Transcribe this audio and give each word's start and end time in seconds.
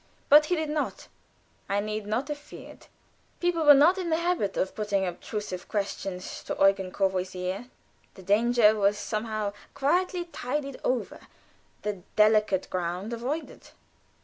But 0.29 0.45
he 0.45 0.55
did 0.55 0.71
not; 0.71 1.09
I 1.69 1.79
need 1.79 2.07
not 2.07 2.27
have 2.29 2.37
feared. 2.39 2.87
People 3.39 3.63
were 3.63 3.75
not 3.75 3.99
in 3.99 4.09
the 4.09 4.17
habit 4.17 4.57
of 4.57 4.73
putting 4.73 5.05
obtrusive 5.05 5.67
questions 5.67 6.41
to 6.45 6.57
Eugen 6.59 6.91
Courvoisier. 6.91 7.65
The 8.15 8.23
danger 8.23 8.73
was 8.75 8.97
somehow 8.97 9.53
quietly 9.75 10.25
tided 10.25 10.81
over, 10.83 11.19
the 11.83 12.01
delicate 12.15 12.67
ground 12.71 13.13
avoided. 13.13 13.67